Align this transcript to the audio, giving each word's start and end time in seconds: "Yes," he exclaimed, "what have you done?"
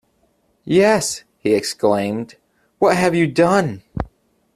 "Yes," 0.65 1.25
he 1.37 1.53
exclaimed, 1.53 2.33
"what 2.79 2.97
have 2.97 3.13
you 3.13 3.27
done?" 3.27 3.83